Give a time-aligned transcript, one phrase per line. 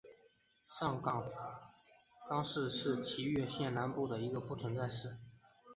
[0.67, 1.31] 上福
[2.27, 5.19] 冈市是崎玉县南部的一个已不存在的市。